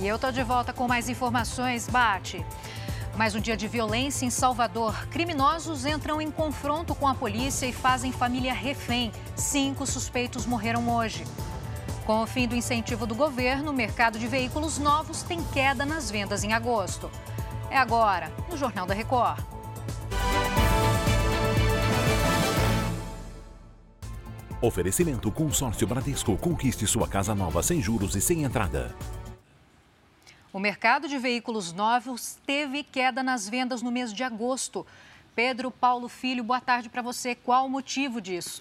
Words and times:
E 0.00 0.08
eu 0.08 0.18
tô 0.18 0.30
de 0.32 0.42
volta 0.42 0.72
com 0.72 0.88
mais 0.88 1.10
informações. 1.10 1.86
Bate. 1.86 2.42
Mais 3.18 3.34
um 3.34 3.40
dia 3.40 3.54
de 3.54 3.68
violência 3.68 4.24
em 4.24 4.30
Salvador. 4.30 5.06
Criminosos 5.08 5.84
entram 5.84 6.22
em 6.22 6.30
confronto 6.30 6.94
com 6.94 7.06
a 7.06 7.14
polícia 7.14 7.66
e 7.66 7.72
fazem 7.72 8.10
família 8.10 8.54
refém. 8.54 9.12
Cinco 9.36 9.86
suspeitos 9.86 10.46
morreram 10.46 10.88
hoje. 10.88 11.22
Com 12.06 12.22
o 12.22 12.26
fim 12.26 12.48
do 12.48 12.56
incentivo 12.56 13.06
do 13.06 13.14
governo, 13.14 13.72
o 13.72 13.74
mercado 13.74 14.18
de 14.18 14.26
veículos 14.26 14.78
novos 14.78 15.22
tem 15.22 15.44
queda 15.52 15.84
nas 15.84 16.10
vendas 16.10 16.42
em 16.42 16.54
agosto. 16.54 17.10
É 17.70 17.76
agora, 17.76 18.32
no 18.48 18.56
Jornal 18.56 18.86
da 18.86 18.94
Record. 18.94 19.44
Oferecimento 24.62 25.30
Consórcio 25.30 25.86
Bradesco. 25.86 26.38
Conquiste 26.38 26.86
sua 26.86 27.06
casa 27.06 27.34
nova 27.34 27.62
sem 27.62 27.82
juros 27.82 28.16
e 28.16 28.20
sem 28.22 28.44
entrada. 28.44 28.96
O 30.52 30.58
mercado 30.58 31.06
de 31.06 31.16
veículos 31.16 31.72
novos 31.72 32.36
teve 32.44 32.82
queda 32.82 33.22
nas 33.22 33.48
vendas 33.48 33.82
no 33.82 33.92
mês 33.92 34.12
de 34.12 34.24
agosto. 34.24 34.84
Pedro 35.32 35.70
Paulo 35.70 36.08
Filho, 36.08 36.42
boa 36.42 36.60
tarde 36.60 36.88
para 36.88 37.02
você. 37.02 37.36
Qual 37.36 37.66
o 37.66 37.70
motivo 37.70 38.20
disso? 38.20 38.60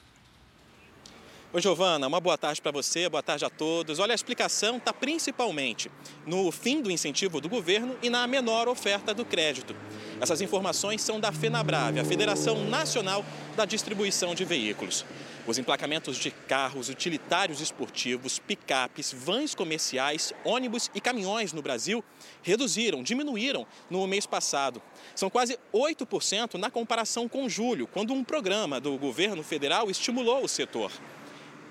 Oi, 1.51 1.59
Giovana, 1.63 2.05
uma 2.05 2.19
boa 2.19 2.37
tarde 2.37 2.61
para 2.61 2.71
você, 2.71 3.09
boa 3.09 3.23
tarde 3.23 3.43
a 3.43 3.49
todos. 3.49 3.97
Olha, 3.97 4.11
a 4.11 4.15
explicação 4.15 4.77
está 4.77 4.93
principalmente 4.93 5.89
no 6.23 6.51
fim 6.51 6.79
do 6.79 6.91
incentivo 6.91 7.41
do 7.41 7.49
governo 7.49 7.97
e 8.03 8.09
na 8.09 8.27
menor 8.27 8.67
oferta 8.67 9.15
do 9.15 9.25
crédito. 9.25 9.75
Essas 10.21 10.41
informações 10.41 11.01
são 11.01 11.19
da 11.19 11.31
FenaBrave, 11.31 11.99
a 11.99 12.05
Federação 12.05 12.65
Nacional 12.65 13.25
da 13.57 13.65
Distribuição 13.65 14.35
de 14.35 14.45
Veículos. 14.45 15.03
Os 15.47 15.57
emplacamentos 15.57 16.17
de 16.17 16.29
carros, 16.29 16.87
utilitários 16.87 17.61
esportivos, 17.61 18.37
picapes, 18.37 19.11
vans 19.11 19.55
comerciais, 19.55 20.31
ônibus 20.45 20.91
e 20.93 21.01
caminhões 21.01 21.51
no 21.51 21.63
Brasil 21.63 22.03
reduziram, 22.43 23.01
diminuíram 23.01 23.65
no 23.89 24.05
mês 24.05 24.27
passado. 24.27 24.79
São 25.15 25.31
quase 25.31 25.57
8% 25.73 26.59
na 26.59 26.69
comparação 26.69 27.27
com 27.27 27.49
julho, 27.49 27.87
quando 27.87 28.13
um 28.13 28.23
programa 28.23 28.79
do 28.79 28.95
governo 28.99 29.41
federal 29.41 29.89
estimulou 29.89 30.43
o 30.43 30.47
setor. 30.47 30.91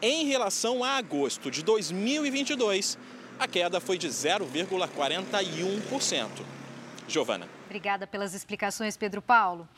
Em 0.01 0.27
relação 0.27 0.85
a 0.85 0.97
agosto 0.97 1.51
de 1.51 1.61
2022, 1.65 2.97
a 3.37 3.49
queda 3.49 3.81
foi 3.81 3.99
de 3.99 4.07
0,41%. 4.07 6.29
Giovana. 7.09 7.49
Obrigada 7.65 8.07
pelas 8.07 8.33
explicações, 8.33 8.97
Pedro 8.97 9.21
Paulo. 9.21 9.69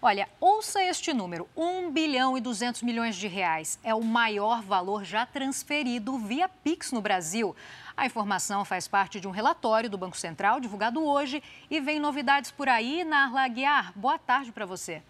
Olha, 0.00 0.26
ouça 0.40 0.82
este 0.82 1.12
número: 1.12 1.46
1 1.54 1.90
bilhão 1.90 2.38
e 2.38 2.40
200 2.40 2.80
milhões 2.80 3.14
de 3.14 3.28
reais. 3.28 3.78
É 3.84 3.94
o 3.94 4.02
maior 4.02 4.62
valor 4.62 5.04
já 5.04 5.26
transferido 5.26 6.16
via 6.16 6.48
Pix 6.48 6.90
no 6.90 7.02
Brasil. 7.02 7.54
A 7.94 8.06
informação 8.06 8.64
faz 8.64 8.88
parte 8.88 9.20
de 9.20 9.28
um 9.28 9.30
relatório 9.30 9.90
do 9.90 9.98
Banco 9.98 10.16
Central 10.16 10.60
divulgado 10.60 11.04
hoje 11.04 11.42
e 11.70 11.78
vem 11.78 12.00
novidades 12.00 12.50
por 12.50 12.70
aí. 12.70 13.04
Narla 13.04 13.42
Aguiar, 13.42 13.92
boa 13.94 14.18
tarde 14.18 14.50
para 14.50 14.64
você. 14.64 15.02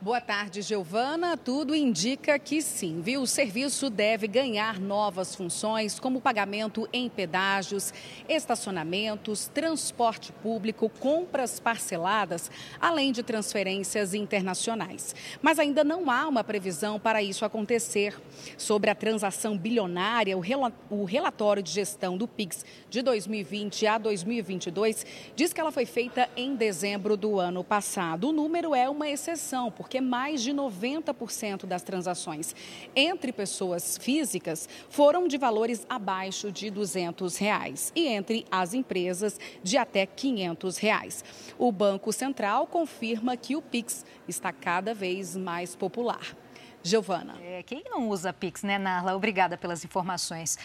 Boa 0.00 0.20
tarde, 0.20 0.62
Giovana. 0.62 1.36
Tudo 1.36 1.74
indica 1.74 2.38
que 2.38 2.62
sim, 2.62 3.00
viu? 3.00 3.20
O 3.22 3.26
serviço 3.26 3.90
deve 3.90 4.28
ganhar 4.28 4.78
novas 4.78 5.34
funções, 5.34 5.98
como 5.98 6.20
pagamento 6.20 6.88
em 6.92 7.08
pedágios, 7.08 7.92
estacionamentos, 8.28 9.48
transporte 9.48 10.30
público, 10.30 10.88
compras 10.88 11.58
parceladas, 11.58 12.48
além 12.80 13.10
de 13.10 13.24
transferências 13.24 14.14
internacionais. 14.14 15.16
Mas 15.42 15.58
ainda 15.58 15.82
não 15.82 16.08
há 16.08 16.28
uma 16.28 16.44
previsão 16.44 17.00
para 17.00 17.20
isso 17.20 17.44
acontecer. 17.44 18.16
Sobre 18.56 18.90
a 18.90 18.94
transação 18.94 19.58
bilionária, 19.58 20.38
o 20.38 21.04
relatório 21.04 21.60
de 21.60 21.72
gestão 21.72 22.16
do 22.16 22.28
PIX 22.28 22.64
de 22.88 23.02
2020 23.02 23.84
a 23.88 23.98
2022 23.98 25.04
diz 25.34 25.52
que 25.52 25.60
ela 25.60 25.72
foi 25.72 25.86
feita 25.86 26.30
em 26.36 26.54
dezembro 26.54 27.16
do 27.16 27.40
ano 27.40 27.64
passado. 27.64 28.28
O 28.28 28.32
número 28.32 28.76
é 28.76 28.88
uma 28.88 29.08
exceção, 29.08 29.72
porque 29.72 29.87
porque 29.88 30.02
mais 30.02 30.42
de 30.42 30.52
90% 30.52 31.64
das 31.64 31.82
transações 31.82 32.54
entre 32.94 33.32
pessoas 33.32 33.96
físicas 33.96 34.68
foram 34.90 35.26
de 35.26 35.38
valores 35.38 35.86
abaixo 35.88 36.52
de 36.52 36.68
200 36.68 37.38
reais, 37.38 37.90
e 37.96 38.06
entre 38.06 38.44
as 38.50 38.74
empresas 38.74 39.40
de 39.62 39.78
até 39.78 40.04
500 40.04 40.76
reais. 40.76 41.24
O 41.56 41.72
Banco 41.72 42.12
Central 42.12 42.66
confirma 42.66 43.34
que 43.34 43.56
o 43.56 43.62
Pix 43.62 44.04
está 44.28 44.52
cada 44.52 44.92
vez 44.92 45.34
mais 45.34 45.74
popular. 45.74 46.36
Giovana. 46.82 47.36
É, 47.40 47.62
quem 47.62 47.82
não 47.86 48.10
usa 48.10 48.30
Pix, 48.30 48.62
né, 48.62 48.76
Narla? 48.76 49.16
Obrigada 49.16 49.56
pelas 49.56 49.84
informações. 49.86 50.58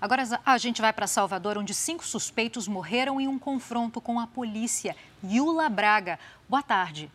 Agora 0.00 0.22
a 0.46 0.56
gente 0.56 0.80
vai 0.80 0.92
para 0.92 1.08
Salvador, 1.08 1.58
onde 1.58 1.74
cinco 1.74 2.06
suspeitos 2.06 2.68
morreram 2.68 3.20
em 3.20 3.26
um 3.26 3.40
confronto 3.40 4.00
com 4.00 4.20
a 4.20 4.26
polícia. 4.26 4.94
Yula 5.22 5.68
Braga. 5.68 6.16
Boa 6.48 6.62
tarde. 6.62 7.10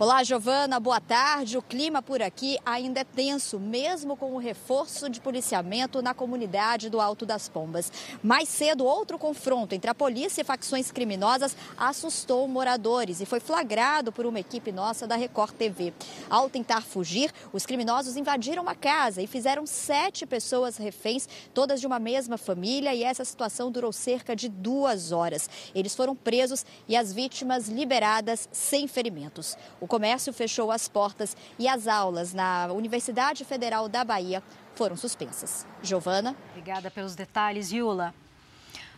Olá, 0.00 0.24
Giovana, 0.24 0.80
boa 0.80 0.98
tarde. 0.98 1.58
O 1.58 1.62
clima 1.62 2.00
por 2.00 2.22
aqui 2.22 2.56
ainda 2.64 3.00
é 3.00 3.04
tenso, 3.04 3.60
mesmo 3.60 4.16
com 4.16 4.32
o 4.32 4.38
reforço 4.38 5.10
de 5.10 5.20
policiamento 5.20 6.00
na 6.00 6.14
comunidade 6.14 6.88
do 6.88 6.98
Alto 7.02 7.26
das 7.26 7.50
Pombas. 7.50 7.92
Mais 8.22 8.48
cedo, 8.48 8.86
outro 8.86 9.18
confronto 9.18 9.74
entre 9.74 9.90
a 9.90 9.94
polícia 9.94 10.40
e 10.40 10.44
facções 10.44 10.90
criminosas 10.90 11.54
assustou 11.76 12.48
moradores 12.48 13.20
e 13.20 13.26
foi 13.26 13.40
flagrado 13.40 14.10
por 14.10 14.24
uma 14.24 14.40
equipe 14.40 14.72
nossa 14.72 15.06
da 15.06 15.16
Record 15.16 15.52
TV. 15.52 15.92
Ao 16.30 16.48
tentar 16.48 16.80
fugir, 16.80 17.30
os 17.52 17.66
criminosos 17.66 18.16
invadiram 18.16 18.62
uma 18.62 18.74
casa 18.74 19.20
e 19.20 19.26
fizeram 19.26 19.66
sete 19.66 20.24
pessoas 20.24 20.78
reféns, 20.78 21.28
todas 21.52 21.78
de 21.78 21.86
uma 21.86 21.98
mesma 21.98 22.38
família, 22.38 22.94
e 22.94 23.04
essa 23.04 23.22
situação 23.22 23.70
durou 23.70 23.92
cerca 23.92 24.34
de 24.34 24.48
duas 24.48 25.12
horas. 25.12 25.50
Eles 25.74 25.94
foram 25.94 26.16
presos 26.16 26.64
e 26.88 26.96
as 26.96 27.12
vítimas 27.12 27.68
liberadas 27.68 28.48
sem 28.50 28.88
ferimentos. 28.88 29.58
O 29.78 29.89
comércio 29.90 30.32
fechou 30.32 30.70
as 30.70 30.88
portas 30.88 31.36
e 31.58 31.66
as 31.66 31.88
aulas 31.88 32.32
na 32.32 32.68
Universidade 32.72 33.44
Federal 33.44 33.88
da 33.88 34.04
Bahia 34.04 34.40
foram 34.76 34.96
suspensas. 34.96 35.66
Giovana. 35.82 36.36
Obrigada 36.50 36.90
pelos 36.92 37.16
detalhes, 37.16 37.72
Yula. 37.72 38.14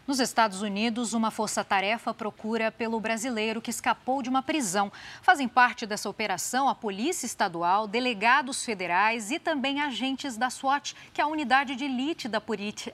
Nos 0.05 0.19
Estados 0.19 0.63
Unidos, 0.63 1.13
uma 1.13 1.31
força-tarefa 1.31 2.13
procura 2.13 2.73
pelo 2.73 2.99
brasileiro 2.99 3.63
que 3.63 3.71
escapou 3.71 4.21
de 4.21 4.29
uma 4.29 4.43
prisão. 4.43 4.91
Fazem 5.23 5.47
parte 5.47 5.87
dessa 5.87 6.11
operação 6.11 6.69
a 6.69 6.75
Polícia 6.75 7.25
Estadual, 7.25 7.87
delegados 7.87 8.65
federais 8.65 9.31
e 9.31 9.39
também 9.39 9.81
agentes 9.81 10.37
da 10.37 10.51
SWAT, 10.51 10.97
que 11.15 11.21
é 11.21 11.25
a 11.25 11.29
unidade 11.29 11.77
de 11.77 11.85
elite 11.85 12.27
da, 12.27 12.43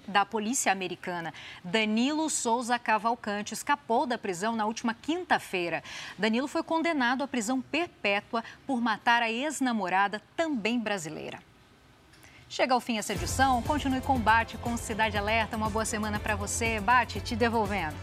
da 0.06 0.26
Polícia 0.26 0.70
Americana. 0.70 1.32
Danilo 1.64 2.28
Souza 2.28 2.78
Cavalcante 2.78 3.54
escapou 3.54 4.06
da 4.06 4.18
prisão 4.18 4.54
na 4.54 4.66
última 4.66 4.92
quinta-feira. 4.92 5.82
Danilo 6.18 6.46
foi 6.46 6.62
condenado 6.62 7.24
à 7.24 7.28
prisão 7.28 7.62
perpétua 7.62 8.44
por 8.66 8.82
matar 8.82 9.22
a 9.22 9.30
ex-namorada, 9.30 10.20
também 10.36 10.78
brasileira. 10.78 11.47
Chega 12.48 12.72
ao 12.72 12.80
fim 12.80 12.96
essa 12.96 13.12
edição. 13.12 13.60
Continue 13.62 14.00
com 14.00 14.16
o 14.16 14.18
Bate 14.18 14.56
com 14.56 14.76
Cidade 14.76 15.18
Alerta. 15.18 15.56
Uma 15.56 15.68
boa 15.68 15.84
semana 15.84 16.18
para 16.18 16.34
você. 16.34 16.80
Bate, 16.80 17.20
te 17.20 17.36
devolvendo. 17.36 17.94